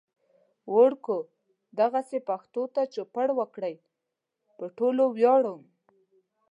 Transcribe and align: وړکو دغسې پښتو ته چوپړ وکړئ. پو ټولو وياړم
وړکو 0.73 1.17
دغسې 1.79 2.19
پښتو 2.29 2.63
ته 2.75 2.81
چوپړ 2.93 3.27
وکړئ. 3.39 3.75
پو 4.55 4.63
ټولو 4.77 5.03
وياړم 5.17 5.61